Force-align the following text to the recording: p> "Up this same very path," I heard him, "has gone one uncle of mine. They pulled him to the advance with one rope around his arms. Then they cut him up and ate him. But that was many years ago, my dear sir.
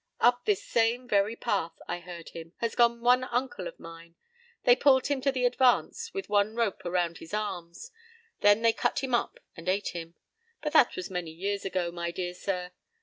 p> 0.19 0.25
"Up 0.27 0.45
this 0.45 0.63
same 0.63 1.07
very 1.07 1.35
path," 1.35 1.79
I 1.87 1.99
heard 1.99 2.29
him, 2.29 2.53
"has 2.57 2.73
gone 2.73 3.01
one 3.01 3.23
uncle 3.25 3.67
of 3.67 3.79
mine. 3.79 4.15
They 4.63 4.75
pulled 4.75 5.05
him 5.05 5.21
to 5.21 5.31
the 5.31 5.45
advance 5.45 6.11
with 6.11 6.27
one 6.27 6.55
rope 6.55 6.83
around 6.85 7.19
his 7.19 7.35
arms. 7.35 7.91
Then 8.39 8.63
they 8.63 8.73
cut 8.73 9.03
him 9.03 9.13
up 9.13 9.39
and 9.55 9.69
ate 9.69 9.89
him. 9.89 10.15
But 10.59 10.73
that 10.73 10.95
was 10.95 11.11
many 11.11 11.29
years 11.29 11.65
ago, 11.65 11.91
my 11.91 12.09
dear 12.09 12.33
sir. 12.33 12.71